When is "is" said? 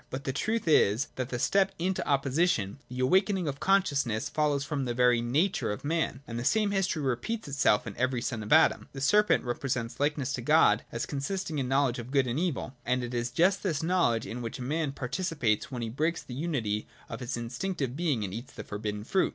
0.67-1.09, 13.13-13.29